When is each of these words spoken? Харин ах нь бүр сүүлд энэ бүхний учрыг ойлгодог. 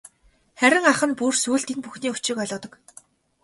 Харин 0.59 0.85
ах 0.91 1.01
нь 1.09 1.17
бүр 1.19 1.33
сүүлд 1.43 1.67
энэ 1.73 1.83
бүхний 1.83 2.11
учрыг 2.13 2.37
ойлгодог. 2.43 2.73